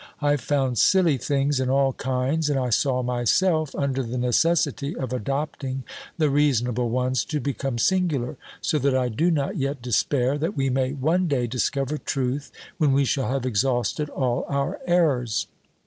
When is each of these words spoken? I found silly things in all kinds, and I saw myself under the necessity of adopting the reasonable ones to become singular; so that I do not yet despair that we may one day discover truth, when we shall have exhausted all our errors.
I 0.19 0.35
found 0.35 0.79
silly 0.79 1.17
things 1.19 1.59
in 1.59 1.69
all 1.69 1.93
kinds, 1.93 2.49
and 2.49 2.59
I 2.59 2.71
saw 2.71 3.03
myself 3.03 3.75
under 3.75 4.01
the 4.01 4.17
necessity 4.17 4.95
of 4.97 5.13
adopting 5.13 5.83
the 6.17 6.31
reasonable 6.31 6.89
ones 6.89 7.23
to 7.25 7.39
become 7.39 7.77
singular; 7.77 8.35
so 8.61 8.79
that 8.79 8.95
I 8.97 9.09
do 9.09 9.29
not 9.29 9.57
yet 9.57 9.79
despair 9.79 10.39
that 10.39 10.57
we 10.57 10.71
may 10.71 10.93
one 10.93 11.27
day 11.27 11.45
discover 11.45 11.99
truth, 11.99 12.51
when 12.79 12.93
we 12.93 13.05
shall 13.05 13.27
have 13.29 13.45
exhausted 13.45 14.09
all 14.09 14.43
our 14.49 14.79
errors. 14.87 15.45